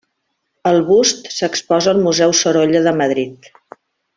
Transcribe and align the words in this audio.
El 0.69 0.79
bust 0.87 1.29
s’exposa 1.35 1.93
al 1.97 2.01
Museu 2.07 2.35
Sorolla 2.43 2.85
de 2.89 2.95
Madrid. 3.03 3.51